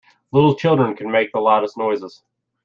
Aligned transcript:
Little 0.31 0.55
children 0.55 0.95
can 0.95 1.11
make 1.11 1.31
the 1.31 1.39
loudest 1.39 1.77
noises. 1.77 2.23